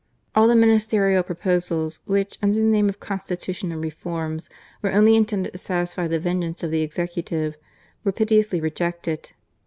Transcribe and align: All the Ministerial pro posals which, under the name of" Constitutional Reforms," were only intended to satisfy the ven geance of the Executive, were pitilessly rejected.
All 0.33 0.47
the 0.47 0.55
Ministerial 0.55 1.21
pro 1.21 1.35
posals 1.35 1.99
which, 2.07 2.39
under 2.41 2.57
the 2.57 2.65
name 2.65 2.89
of" 2.89 2.99
Constitutional 2.99 3.77
Reforms," 3.79 4.49
were 4.81 4.91
only 4.91 5.15
intended 5.15 5.51
to 5.51 5.59
satisfy 5.59 6.07
the 6.07 6.17
ven 6.19 6.41
geance 6.41 6.63
of 6.63 6.71
the 6.71 6.81
Executive, 6.81 7.55
were 8.03 8.11
pitilessly 8.11 8.59
rejected. 8.59 9.33